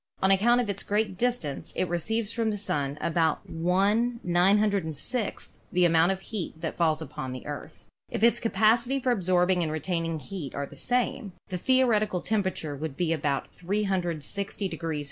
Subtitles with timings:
[0.23, 3.63] On account of its great distance it receives from the Sun about V
[4.23, 7.85] 906 the amount of heat that falls upon the Earth.
[8.09, 12.97] If its capacity for absorbing and retaining heat are the same, the theoretical temperature would
[12.97, 14.89] be about 360 F.